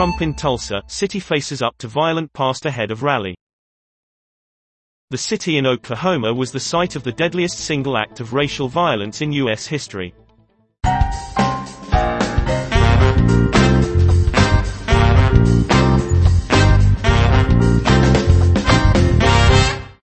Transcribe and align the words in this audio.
Trump 0.00 0.22
in 0.22 0.32
Tulsa, 0.32 0.80
city 0.86 1.20
faces 1.20 1.60
up 1.60 1.76
to 1.76 1.86
violent 1.86 2.32
past 2.32 2.64
ahead 2.64 2.90
of 2.90 3.02
rally. 3.02 3.36
The 5.10 5.18
city 5.18 5.58
in 5.58 5.66
Oklahoma 5.66 6.32
was 6.32 6.52
the 6.52 6.58
site 6.58 6.96
of 6.96 7.02
the 7.02 7.12
deadliest 7.12 7.58
single 7.58 7.98
act 7.98 8.18
of 8.18 8.32
racial 8.32 8.66
violence 8.66 9.20
in 9.20 9.30
U.S. 9.32 9.66
history. 9.66 10.14